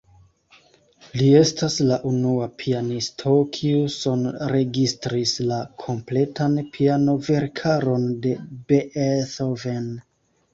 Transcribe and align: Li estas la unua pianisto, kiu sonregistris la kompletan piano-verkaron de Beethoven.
Li 1.17 1.25
estas 1.39 1.73
la 1.89 1.97
unua 2.11 2.47
pianisto, 2.61 3.33
kiu 3.57 3.83
sonregistris 3.97 5.35
la 5.51 5.59
kompletan 5.85 6.57
piano-verkaron 6.79 8.09
de 8.25 8.33
Beethoven. 8.73 9.87